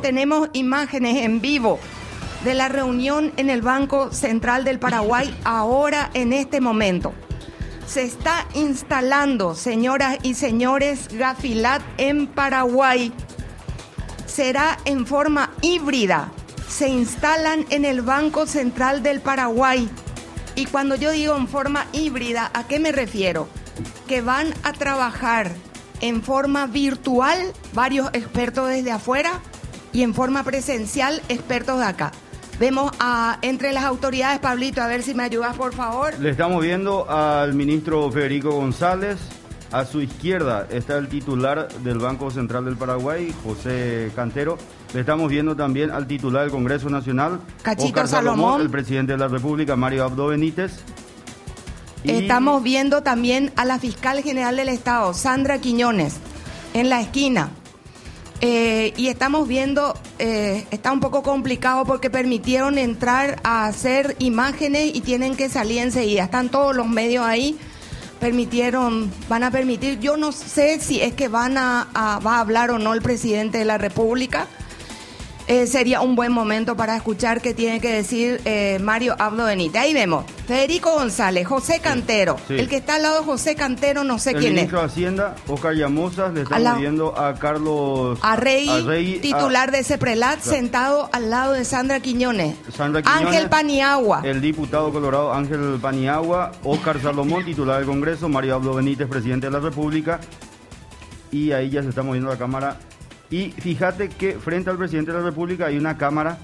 Tenemos 0.00 0.48
imágenes 0.52 1.24
en 1.24 1.40
vivo 1.40 1.80
de 2.44 2.54
la 2.54 2.68
reunión 2.68 3.32
en 3.36 3.50
el 3.50 3.62
Banco 3.62 4.12
Central 4.12 4.62
del 4.62 4.78
Paraguay 4.78 5.36
ahora 5.42 6.12
en 6.14 6.32
este 6.32 6.60
momento. 6.60 7.12
Se 7.84 8.04
está 8.04 8.46
instalando, 8.54 9.56
señoras 9.56 10.18
y 10.22 10.34
señores, 10.34 11.08
Gafilat 11.10 11.82
en 11.96 12.28
Paraguay. 12.28 13.12
Será 14.24 14.78
en 14.84 15.04
forma 15.04 15.50
híbrida. 15.62 16.30
Se 16.68 16.88
instalan 16.88 17.66
en 17.70 17.84
el 17.84 18.00
Banco 18.02 18.46
Central 18.46 19.02
del 19.02 19.20
Paraguay. 19.20 19.90
Y 20.54 20.66
cuando 20.66 20.94
yo 20.94 21.10
digo 21.10 21.36
en 21.36 21.48
forma 21.48 21.86
híbrida, 21.92 22.52
¿a 22.54 22.68
qué 22.68 22.78
me 22.78 22.92
refiero? 22.92 23.48
Que 24.06 24.20
van 24.20 24.54
a 24.62 24.72
trabajar 24.72 25.50
en 26.00 26.22
forma 26.22 26.68
virtual 26.68 27.52
varios 27.72 28.06
expertos 28.12 28.68
desde 28.68 28.92
afuera 28.92 29.40
y 29.92 30.02
en 30.02 30.14
forma 30.14 30.42
presencial 30.44 31.22
expertos 31.28 31.78
de 31.78 31.84
acá. 31.84 32.12
Vemos 32.58 32.90
a 32.98 33.38
entre 33.42 33.72
las 33.72 33.84
autoridades, 33.84 34.40
Pablito, 34.40 34.82
a 34.82 34.88
ver 34.88 35.02
si 35.02 35.14
me 35.14 35.22
ayudas, 35.22 35.56
por 35.56 35.72
favor. 35.74 36.18
Le 36.18 36.30
estamos 36.30 36.60
viendo 36.62 37.08
al 37.08 37.54
ministro 37.54 38.10
Federico 38.10 38.50
González. 38.50 39.18
A 39.70 39.84
su 39.84 40.00
izquierda 40.00 40.66
está 40.70 40.96
el 40.96 41.08
titular 41.08 41.68
del 41.84 41.98
Banco 41.98 42.30
Central 42.30 42.64
del 42.64 42.76
Paraguay, 42.76 43.34
José 43.44 44.10
Cantero. 44.16 44.56
Le 44.94 45.00
estamos 45.00 45.30
viendo 45.30 45.54
también 45.54 45.90
al 45.90 46.06
titular 46.06 46.42
del 46.44 46.50
Congreso 46.50 46.88
Nacional, 46.88 47.40
Cachito 47.62 47.88
Oscar 47.88 48.08
Salomón. 48.08 48.62
el 48.62 48.70
presidente 48.70 49.12
de 49.12 49.18
la 49.18 49.28
República, 49.28 49.76
Mario 49.76 50.04
Abdo 50.04 50.28
Benítez. 50.28 50.72
Y 52.02 52.12
Estamos 52.12 52.62
viendo 52.62 53.02
también 53.02 53.52
a 53.56 53.66
la 53.66 53.78
fiscal 53.78 54.22
general 54.22 54.56
del 54.56 54.70
Estado, 54.70 55.12
Sandra 55.12 55.58
Quiñones, 55.58 56.16
en 56.72 56.88
la 56.88 57.02
esquina. 57.02 57.50
Eh, 58.40 58.92
y 58.96 59.08
estamos 59.08 59.48
viendo, 59.48 59.98
eh, 60.20 60.64
está 60.70 60.92
un 60.92 61.00
poco 61.00 61.24
complicado 61.24 61.84
porque 61.84 62.08
permitieron 62.08 62.78
entrar 62.78 63.40
a 63.42 63.66
hacer 63.66 64.14
imágenes 64.20 64.92
y 64.94 65.00
tienen 65.00 65.34
que 65.34 65.48
salir 65.48 65.78
enseguida. 65.78 66.22
Están 66.24 66.48
todos 66.48 66.76
los 66.76 66.86
medios 66.86 67.24
ahí, 67.26 67.58
permitieron, 68.20 69.10
van 69.28 69.42
a 69.42 69.50
permitir, 69.50 69.98
yo 69.98 70.16
no 70.16 70.30
sé 70.30 70.78
si 70.80 71.00
es 71.00 71.14
que 71.14 71.26
van 71.28 71.58
a, 71.58 71.88
a- 71.94 72.20
va 72.20 72.36
a 72.36 72.40
hablar 72.40 72.70
o 72.70 72.78
no 72.78 72.94
el 72.94 73.02
presidente 73.02 73.58
de 73.58 73.64
la 73.64 73.76
República. 73.78 74.46
Eh, 75.50 75.66
sería 75.66 76.02
un 76.02 76.14
buen 76.14 76.30
momento 76.30 76.76
para 76.76 76.94
escuchar 76.94 77.40
qué 77.40 77.54
tiene 77.54 77.80
que 77.80 77.90
decir 77.90 78.38
eh, 78.44 78.78
Mario 78.82 79.16
Abdo 79.18 79.46
Benítez. 79.46 79.80
Ahí 79.80 79.94
vemos, 79.94 80.26
Federico 80.46 80.92
González, 80.92 81.46
José 81.48 81.80
Cantero. 81.80 82.36
sí. 82.46 82.54
El 82.54 82.68
que 82.68 82.76
está 82.76 82.96
al 82.96 83.02
lado 83.02 83.20
de 83.20 83.24
José 83.24 83.54
Cantero, 83.54 84.04
no 84.04 84.18
sé 84.18 84.32
el 84.32 84.36
quién 84.40 84.48
es. 84.50 84.54
ministro 84.56 84.80
de 84.80 84.84
Hacienda, 84.86 85.36
Oscar 85.46 85.72
Llamosas. 85.74 86.34
Le 86.34 86.42
estamos 86.42 86.62
lado- 86.62 86.78
viendo 86.80 87.18
a 87.18 87.34
Carlos 87.34 88.18
Arregui, 88.20 88.68
Arregui, 88.68 89.18
titular 89.20 89.70
a 89.70 89.72
de 89.72 89.84
Ceprelat, 89.84 90.38
Claro. 90.42 90.56
sentado 90.58 91.08
al 91.12 91.30
lado 91.30 91.54
de 91.54 91.64
Sandra 91.64 92.00
Quiñones. 92.00 92.54
Sandra 92.76 93.00
Quiñones, 93.00 93.26
Ángel 93.28 93.48
Paniagua. 93.48 94.20
El 94.24 94.42
diputado 94.42 94.92
colorado 94.92 95.32
Ángel 95.32 95.78
Paniagua, 95.80 96.52
Oscar 96.62 97.00
Salomón, 97.02 97.46
titular 97.46 97.78
del 97.78 97.86
Congreso, 97.86 98.28
Mario 98.28 98.56
Abdo 98.56 98.74
Benítez, 98.74 99.08
presidente 99.08 99.46
de 99.46 99.52
la 99.52 99.60
República. 99.60 100.20
Y 101.32 101.52
ahí 101.52 101.70
ya 101.70 101.82
se 101.82 101.88
está 101.88 102.02
moviendo 102.02 102.28
la 102.30 102.36
cámara. 102.36 102.76
Y 103.30 103.50
fíjate 103.50 104.08
que 104.08 104.38
frente 104.38 104.70
al 104.70 104.78
presidente 104.78 105.12
de 105.12 105.18
la 105.18 105.24
República 105.24 105.66
hay 105.66 105.76
una 105.76 105.98
cámara 105.98 106.38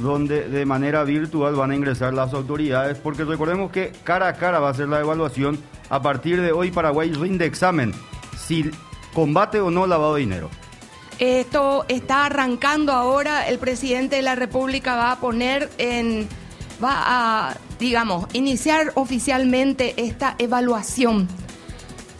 donde 0.00 0.48
de 0.48 0.66
manera 0.66 1.04
virtual 1.04 1.54
van 1.54 1.70
a 1.70 1.76
ingresar 1.76 2.14
las 2.14 2.32
autoridades, 2.34 2.98
porque 2.98 3.24
recordemos 3.24 3.70
que 3.70 3.92
cara 4.04 4.28
a 4.28 4.34
cara 4.34 4.58
va 4.58 4.70
a 4.70 4.74
ser 4.74 4.88
la 4.88 5.00
evaluación. 5.00 5.58
A 5.90 6.02
partir 6.02 6.40
de 6.40 6.52
hoy 6.52 6.70
Paraguay 6.70 7.12
rinde 7.12 7.46
examen 7.46 7.92
si 8.36 8.70
combate 9.12 9.60
o 9.60 9.70
no 9.70 9.86
lavado 9.86 10.14
de 10.14 10.20
dinero. 10.20 10.50
Esto 11.18 11.84
está 11.88 12.26
arrancando 12.26 12.92
ahora. 12.92 13.48
El 13.48 13.58
presidente 13.58 14.16
de 14.16 14.22
la 14.22 14.34
República 14.34 14.96
va 14.96 15.12
a 15.12 15.20
poner 15.20 15.70
en. 15.78 16.28
va 16.82 16.94
a, 16.94 17.56
digamos, 17.78 18.26
iniciar 18.32 18.90
oficialmente 18.94 19.94
esta 19.96 20.34
evaluación. 20.38 21.28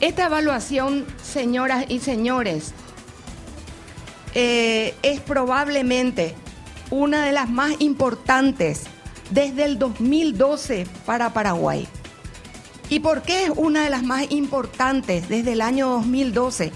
Esta 0.00 0.26
evaluación, 0.26 1.06
señoras 1.22 1.86
y 1.88 1.98
señores, 1.98 2.72
eh, 4.34 4.94
es 5.02 5.20
probablemente 5.20 6.34
una 6.90 7.24
de 7.24 7.32
las 7.32 7.48
más 7.48 7.80
importantes 7.80 8.84
desde 9.30 9.64
el 9.64 9.78
2012 9.78 10.86
para 11.06 11.32
Paraguay. 11.32 11.88
¿Y 12.88 13.00
por 13.00 13.22
qué 13.22 13.44
es 13.44 13.50
una 13.56 13.84
de 13.84 13.90
las 13.90 14.02
más 14.02 14.30
importantes 14.30 15.28
desde 15.28 15.52
el 15.52 15.60
año 15.60 15.88
2012? 15.88 16.72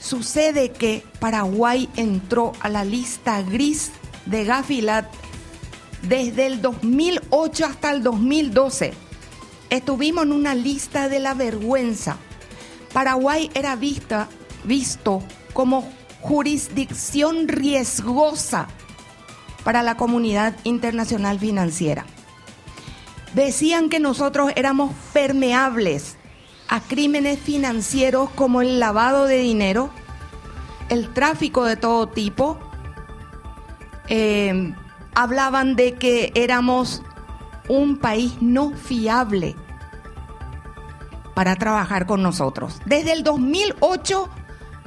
Sucede 0.00 0.70
que 0.70 1.04
Paraguay 1.18 1.88
entró 1.96 2.52
a 2.60 2.68
la 2.68 2.84
lista 2.84 3.42
gris 3.42 3.90
de 4.24 4.44
Gafilat 4.44 5.06
desde 6.02 6.46
el 6.46 6.62
2008 6.62 7.66
hasta 7.66 7.90
el 7.90 8.02
2012. 8.02 8.94
Estuvimos 9.70 10.24
en 10.24 10.32
una 10.32 10.54
lista 10.54 11.08
de 11.08 11.18
la 11.18 11.34
vergüenza. 11.34 12.16
Paraguay 12.92 13.50
era 13.54 13.76
vista, 13.76 14.28
visto 14.64 15.22
como 15.52 15.88
jurisdicción 16.20 17.48
riesgosa 17.48 18.68
para 19.64 19.82
la 19.82 19.96
comunidad 19.96 20.54
internacional 20.64 21.38
financiera. 21.38 22.04
Decían 23.34 23.88
que 23.88 24.00
nosotros 24.00 24.52
éramos 24.56 24.92
permeables 25.12 26.16
a 26.68 26.80
crímenes 26.80 27.38
financieros 27.38 28.30
como 28.30 28.60
el 28.60 28.80
lavado 28.80 29.24
de 29.24 29.38
dinero, 29.38 29.90
el 30.88 31.12
tráfico 31.12 31.64
de 31.64 31.76
todo 31.76 32.08
tipo. 32.08 32.58
Eh, 34.08 34.72
hablaban 35.14 35.76
de 35.76 35.94
que 35.94 36.32
éramos 36.34 37.02
un 37.68 37.96
país 37.96 38.34
no 38.40 38.70
fiable 38.72 39.56
para 41.34 41.56
trabajar 41.56 42.06
con 42.06 42.22
nosotros. 42.22 42.80
Desde 42.86 43.12
el 43.12 43.22
2008 43.22 44.28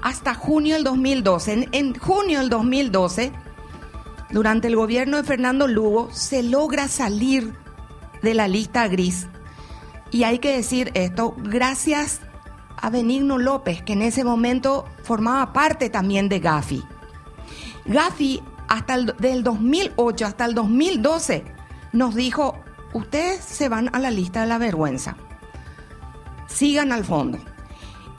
hasta 0.01 0.33
junio 0.33 0.75
del 0.75 0.83
2012. 0.83 1.69
En, 1.71 1.93
junio 1.97 2.39
del 2.39 2.49
2012, 2.49 3.31
durante 4.31 4.67
el 4.67 4.75
gobierno 4.75 5.17
de 5.17 5.23
Fernando 5.23 5.67
Lugo, 5.67 6.09
se 6.11 6.43
logra 6.43 6.87
salir 6.87 7.53
de 8.21 8.33
la 8.33 8.47
lista 8.47 8.87
gris. 8.87 9.27
Y 10.11 10.23
hay 10.23 10.39
que 10.39 10.55
decir 10.55 10.91
esto, 10.95 11.35
gracias 11.37 12.21
a 12.77 12.89
Benigno 12.89 13.37
López, 13.37 13.83
que 13.83 13.93
en 13.93 14.01
ese 14.01 14.23
momento 14.23 14.85
formaba 15.03 15.53
parte 15.53 15.89
también 15.89 16.29
de 16.29 16.39
Gafi. 16.39 16.83
Gafi, 17.85 18.41
hasta 18.67 18.95
el, 18.95 19.15
del 19.17 19.43
2008 19.43 20.25
hasta 20.25 20.45
el 20.45 20.55
2012, 20.55 21.45
nos 21.91 22.15
dijo, 22.15 22.59
ustedes 22.93 23.43
se 23.43 23.69
van 23.69 23.89
a 23.93 23.99
la 23.99 24.11
lista 24.11 24.41
de 24.41 24.47
la 24.47 24.57
vergüenza. 24.57 25.15
Sigan 26.47 26.91
al 26.91 27.03
fondo. 27.03 27.39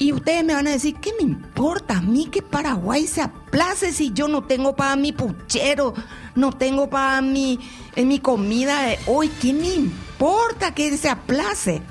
Y 0.00 0.14
ustedes 0.14 0.42
me 0.42 0.54
van 0.54 0.66
a 0.66 0.70
decir, 0.70 0.96
¿qué 0.96 1.12
me 1.18 1.24
importa 1.24 1.98
a 1.98 2.00
mí 2.00 2.24
que 2.32 2.40
Paraguay 2.40 3.06
se 3.06 3.20
aplace 3.20 3.92
si 3.92 4.14
yo 4.14 4.28
no 4.28 4.44
tengo 4.44 4.74
para 4.74 4.96
mi 4.96 5.12
puchero, 5.12 5.92
no 6.34 6.52
tengo 6.52 6.88
para 6.88 7.20
mi, 7.20 7.60
mi 7.96 8.18
comida 8.18 8.80
de 8.80 8.98
hoy? 9.06 9.28
¿Qué 9.28 9.52
me 9.52 9.74
importa 9.74 10.74
que 10.74 10.96
se 10.96 11.10
aplace? 11.10 11.82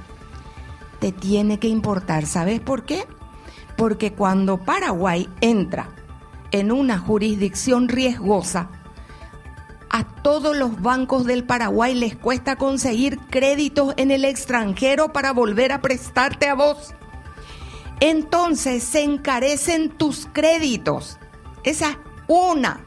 Te 1.00 1.12
tiene 1.12 1.60
que 1.60 1.68
importar, 1.68 2.26
¿sabes 2.26 2.60
por 2.60 2.84
qué? 2.84 3.06
Porque 3.78 4.12
cuando 4.12 4.58
Paraguay 4.58 5.30
entra 5.40 5.92
en 6.50 6.72
una 6.72 6.98
jurisdicción 6.98 7.90
riesgosa, 7.90 8.72
a 9.92 10.04
todos 10.04 10.58
los 10.58 10.82
bancos 10.82 11.26
del 11.26 11.44
Paraguay 11.44 11.94
les 11.94 12.16
cuesta 12.16 12.56
conseguir 12.56 13.20
créditos 13.30 13.94
en 13.98 14.10
el 14.10 14.26
extranjero 14.26 15.14
para 15.14 15.32
volver 15.32 15.72
a 15.72 15.82
prestarte 15.82 16.48
a 16.48 16.56
vos 16.56 16.96
entonces 18.00 18.84
se 18.84 19.04
encarecen 19.04 19.90
tus 19.90 20.28
créditos. 20.32 21.18
Esa 21.64 21.92
es 21.92 21.98
una, 22.28 22.86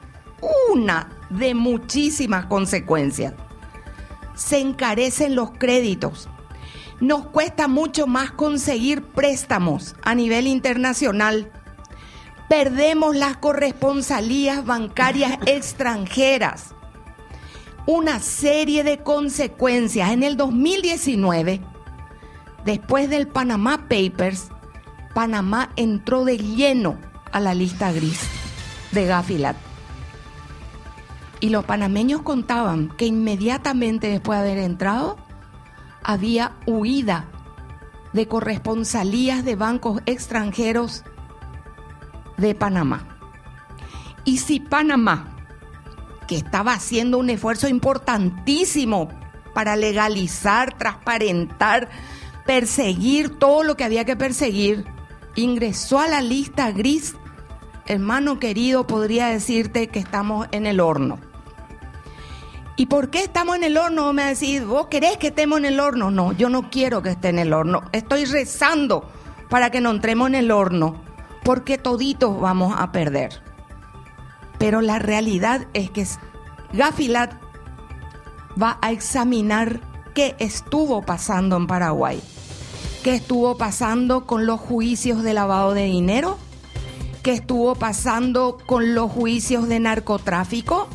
una 0.75 1.11
de 1.31 1.55
muchísimas 1.55 2.47
consecuencias. 2.47 3.35
Se 4.35 4.59
encarecen 4.59 5.35
los 5.35 5.51
créditos. 5.53 6.29
Nos 7.01 7.27
cuesta 7.27 7.69
mucho 7.69 8.07
más 8.07 8.31
conseguir 8.31 9.03
préstamos 9.03 9.97
a 10.03 10.15
nivel 10.15 10.47
internacional. 10.47 11.51
Perdemos 12.49 13.17
las 13.17 13.37
corresponsalías 13.37 14.65
bancarias 14.65 15.39
extranjeras. 15.47 16.75
Una 17.87 18.21
serie 18.21 18.85
de 18.85 18.99
consecuencias. 18.99 20.13
En 20.13 20.23
el 20.23 20.37
2019, 20.37 21.61
después 22.65 23.11
del 23.11 23.27
Panama 23.27 23.89
Papers, 23.89 24.53
Panamá 25.15 25.71
entró 25.77 26.25
de 26.25 26.39
lleno 26.39 26.99
a 27.33 27.41
la 27.41 27.55
lista 27.55 27.93
gris 27.93 28.21
de 28.93 29.07
Gafilat. 29.07 29.57
Y 31.41 31.49
los 31.49 31.65
panameños 31.65 32.23
contaban 32.23 32.89
que 32.97 33.07
inmediatamente 33.07 34.09
después 34.09 34.39
de 34.39 34.51
haber 34.51 34.59
entrado, 34.63 35.17
había 36.05 36.53
huida 36.67 37.27
de 38.13 38.29
corresponsalías 38.29 39.45
de 39.45 39.57
bancos 39.57 40.03
extranjeros 40.07 41.05
de 42.37 42.55
Panamá. 42.55 43.09
Y 44.25 44.39
si 44.39 44.61
Panamá, 44.61 45.35
que 46.29 46.37
estaba 46.37 46.75
haciendo 46.75 47.19
un 47.19 47.31
esfuerzo 47.31 47.69
importantísimo 47.69 49.09
para 49.55 49.77
legalizar, 49.77 50.77
transparentar, 50.79 51.89
perseguir 52.47 53.39
todo 53.39 53.63
lo 53.65 53.77
que 53.77 53.85
había 53.85 54.05
que 54.05 54.17
perseguir, 54.17 54.85
ingresó 55.35 55.99
a 55.99 56.09
la 56.09 56.21
lista 56.21 56.71
gris, 56.73 57.15
hermano 57.87 58.39
querido, 58.39 58.87
podría 58.87 59.29
decirte 59.29 59.89
que 59.89 59.99
estamos 59.99 60.47
en 60.53 60.67
el 60.67 60.81
horno. 60.81 61.19
¿Y 62.77 62.87
por 62.87 63.11
qué 63.11 63.21
estamos 63.21 63.57
en 63.57 63.65
el 63.65 63.77
horno? 63.77 64.13
Me 64.13 64.25
decís, 64.25 64.65
¿vos 64.65 64.87
querés 64.87 65.17
que 65.19 65.29
estemos 65.29 65.59
en 65.59 65.67
el 65.67 65.79
horno? 65.79 66.11
No, 66.11 66.33
yo 66.33 66.49
no 66.49 66.71
quiero 66.71 67.03
que 67.03 67.11
esté 67.11 67.29
en 67.29 67.39
el 67.39 67.53
horno. 67.53 67.83
Estoy 67.93 68.25
rezando 68.25 69.09
para 69.51 69.71
que 69.71 69.81
no 69.81 69.91
entremos 69.91 70.29
en 70.29 70.35
el 70.35 70.51
horno, 70.51 71.03
porque 71.45 71.77
toditos 71.77 72.41
vamos 72.41 72.75
a 72.77 72.91
perder. 72.91 73.43
Pero 74.59 74.81
la 74.81 74.99
realidad 74.99 75.67
es 75.75 75.91
que 75.91 76.07
Gafilat 76.73 77.35
va 78.61 78.79
a 78.81 78.93
examinar 78.93 79.81
qué 80.15 80.35
estuvo 80.39 81.03
pasando 81.03 81.57
en 81.57 81.67
Paraguay, 81.67 82.23
qué 83.03 83.15
estuvo 83.15 83.57
pasando 83.57 84.27
con 84.27 84.47
los 84.47 84.61
juicios 84.61 85.23
de 85.23 85.35
lavado 85.35 85.75
de 85.75 85.85
dinero, 85.85 86.39
qué 87.23 87.33
estuvo 87.33 87.75
pasando 87.75 88.59
con 88.65 88.95
los 88.95 89.11
juicios 89.11 89.69
de 89.69 89.81
narcotráfico, 89.81 90.89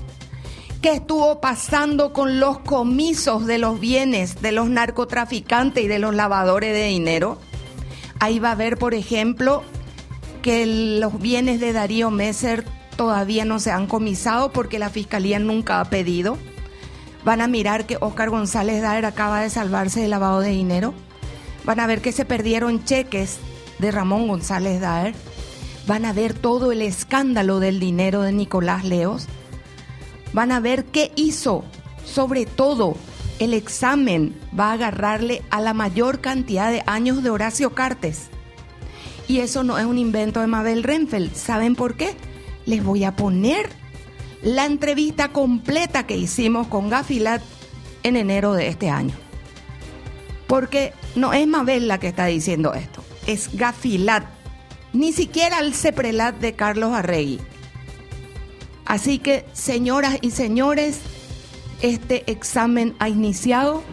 qué 0.82 0.94
estuvo 0.94 1.42
pasando 1.42 2.14
con 2.14 2.40
los 2.40 2.60
comisos 2.60 3.46
de 3.46 3.58
los 3.58 3.80
bienes 3.80 4.42
de 4.42 4.54
los 4.54 4.70
narcotraficantes 4.70 5.84
y 5.84 5.88
de 5.88 6.00
los 6.00 6.16
lavadores 6.16 6.74
de 6.74 6.86
dinero. 6.86 7.40
Ahí 8.20 8.40
va 8.40 8.52
a 8.52 8.56
ver, 8.56 8.78
por 8.78 8.94
ejemplo, 8.94 9.64
que 10.42 10.66
los 11.00 11.20
bienes 11.20 11.60
de 11.60 11.74
Darío 11.74 12.10
Messer 12.10 12.64
todavía 12.96 13.44
no 13.44 13.60
se 13.60 13.72
han 13.72 13.86
comisado 13.86 14.52
porque 14.52 14.80
la 14.80 14.90
fiscalía 14.90 15.40
nunca 15.40 15.82
ha 15.82 15.86
pedido. 15.86 16.38
Van 17.26 17.42
a 17.42 17.48
mirar 17.48 17.86
que 17.86 17.98
Oscar 18.00 18.30
González 18.30 18.82
Daer 18.82 19.06
acaba 19.06 19.42
de 19.42 19.50
salvarse 19.50 20.00
de 20.00 20.08
lavado 20.08 20.40
de 20.40 20.50
dinero. 20.50 20.94
Van 21.68 21.82
a 21.82 21.86
ver 21.86 22.02
que 22.02 22.14
se 22.14 22.24
perdieron 22.24 22.86
cheques 22.86 23.40
de 23.78 23.92
Ramón 23.92 24.30
González 24.30 24.80
Daer. 24.80 25.14
Van 25.86 26.06
a 26.06 26.14
ver 26.14 26.34
todo 26.34 26.72
el 26.72 26.82
escándalo 26.82 27.60
del 27.60 27.82
dinero 27.82 28.22
de 28.22 28.32
Nicolás 28.32 28.86
Leos. 28.86 29.28
Van 30.32 30.54
a 30.54 30.62
ver 30.62 30.86
qué 30.86 31.12
hizo. 31.18 31.66
Sobre 32.06 32.46
todo, 32.46 32.96
el 33.40 33.54
examen 33.54 34.34
va 34.58 34.70
a 34.70 34.74
agarrarle 34.74 35.44
a 35.50 35.60
la 35.60 35.74
mayor 35.74 36.22
cantidad 36.22 36.72
de 36.72 36.84
años 36.88 37.22
de 37.22 37.32
Horacio 37.32 37.76
Cartes. 37.76 38.30
Y 39.28 39.40
eso 39.40 39.66
no 39.66 39.78
es 39.78 39.86
un 39.86 39.98
invento 39.98 40.40
de 40.40 40.48
Mabel 40.48 40.84
Renfeld. 40.84 41.36
¿Saben 41.36 41.76
por 41.76 41.98
qué? 41.98 42.16
Les 42.66 42.82
voy 42.82 43.04
a 43.04 43.18
poner 43.18 43.70
la 44.42 44.66
entrevista 44.66 45.34
completa 45.34 46.08
que 46.08 46.16
hicimos 46.16 46.68
con 46.68 46.90
Gafilat 46.90 47.42
en 48.04 48.16
enero 48.16 48.54
de 48.54 48.70
este 48.70 48.90
año. 48.90 49.14
Porque 50.48 50.94
no 51.18 51.34
es 51.34 51.48
Mabel 51.48 51.88
la 51.88 52.00
que 52.00 52.08
está 52.08 52.26
diciendo 52.26 52.74
esto, 52.74 53.04
es 53.26 53.50
Gafilat, 53.54 54.26
ni 54.94 55.14
siquiera 55.14 55.60
el 55.60 55.74
Ceprelat 55.74 56.38
de 56.40 56.54
Carlos 56.54 56.94
Arregui. 56.94 57.40
Así 58.86 59.20
que, 59.20 59.46
señoras 59.52 60.18
y 60.22 60.32
señores, 60.32 61.00
este 61.82 62.30
examen 62.32 62.96
ha 63.00 63.10
iniciado. 63.10 63.84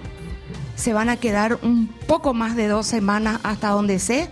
Se 0.77 0.93
van 0.93 1.09
a 1.09 1.17
quedar 1.17 1.59
un 1.63 1.89
poco 1.89 2.33
más 2.33 2.55
de 2.57 2.69
dos 2.69 2.87
semanas 2.87 3.41
hasta 3.43 3.71
donde 3.71 3.99
sé. 3.99 4.31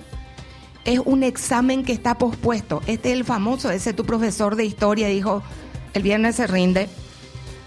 Es 0.85 1.00
un 1.05 1.25
examen 1.25 1.85
que 1.85 1.93
está 1.93 2.17
pospuesto. 2.17 2.81
Este 2.87 3.11
es 3.11 3.17
el 3.17 3.25
famoso, 3.25 3.71
ese 3.71 3.93
tu 3.93 4.05
profesor 4.05 4.56
de 4.56 4.65
historia 4.65 5.09
dijo, 5.09 5.43
el 5.95 6.03
viernes 6.03 6.37
se 6.37 6.47
rinde. 6.47 6.88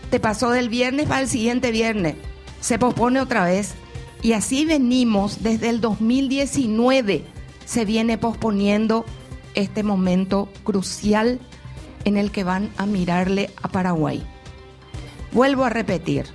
Te 0.09 0.19
pasó 0.19 0.51
del 0.51 0.69
viernes 0.69 1.07
para 1.07 1.21
el 1.21 1.29
siguiente 1.29 1.71
viernes. 1.71 2.15
Se 2.61 2.79
pospone 2.79 3.19
otra 3.19 3.45
vez. 3.45 3.75
Y 4.25 4.33
así 4.33 4.65
venimos 4.65 5.43
desde 5.43 5.69
el 5.69 5.81
2019. 5.81 7.25
Se 7.63 7.85
viene 7.85 8.17
posponiendo 8.17 9.05
este 9.53 9.83
momento 9.83 10.49
crucial 10.63 11.39
en 12.05 12.17
el 12.17 12.31
que 12.31 12.43
van 12.43 12.71
a 12.77 12.87
mirarle 12.87 13.51
a 13.61 13.67
Paraguay. 13.67 14.25
Vuelvo 15.31 15.63
a 15.63 15.69
repetir, 15.69 16.25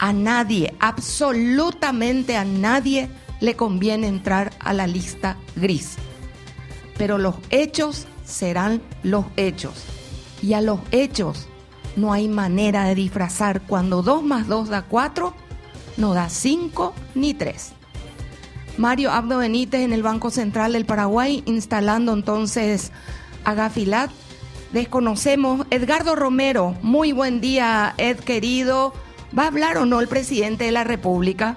a 0.00 0.12
nadie, 0.12 0.74
absolutamente 0.80 2.36
a 2.36 2.44
nadie 2.44 3.08
le 3.38 3.54
conviene 3.54 4.08
entrar 4.08 4.50
a 4.58 4.72
la 4.72 4.88
lista 4.88 5.36
gris. 5.54 5.98
Pero 6.98 7.18
los 7.18 7.36
hechos 7.50 8.08
serán 8.24 8.82
los 9.04 9.26
hechos. 9.36 9.84
Y 10.42 10.54
a 10.54 10.60
los 10.60 10.80
hechos 10.90 11.46
no 11.94 12.12
hay 12.12 12.26
manera 12.26 12.82
de 12.82 12.96
disfrazar 12.96 13.62
cuando 13.62 14.02
2 14.02 14.24
más 14.24 14.48
2 14.48 14.70
da 14.70 14.82
4, 14.82 15.36
no 15.96 16.14
da 16.14 16.28
5 16.28 16.94
ni 17.14 17.34
3. 17.34 17.72
Mario 18.78 19.10
Abdo 19.12 19.38
Benítez 19.38 19.82
en 19.82 19.92
el 19.92 20.02
Banco 20.02 20.30
Central 20.30 20.72
del 20.72 20.86
Paraguay 20.86 21.42
instalando 21.46 22.12
entonces 22.12 22.90
a 23.44 23.54
Gafilat 23.54 24.10
desconocemos. 24.72 25.66
Edgardo 25.70 26.16
Romero, 26.16 26.74
muy 26.82 27.12
buen 27.12 27.40
día, 27.40 27.94
Ed 27.98 28.18
querido. 28.20 28.92
¿Va 29.38 29.44
a 29.44 29.48
hablar 29.48 29.78
o 29.78 29.86
no 29.86 30.00
el 30.00 30.08
presidente 30.08 30.64
de 30.64 30.72
la 30.72 30.84
República? 30.84 31.56